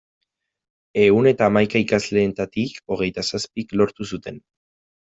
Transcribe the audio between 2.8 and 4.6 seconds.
hogeita zazpik lortu zuten.